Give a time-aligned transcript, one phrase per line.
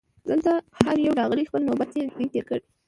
[0.29, 2.61] دلته هر یو چي راغلی خپل نوبت یې دی تېر کړی